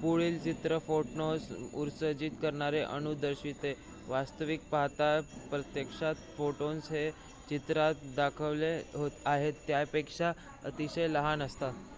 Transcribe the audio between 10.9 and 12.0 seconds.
लहान असतात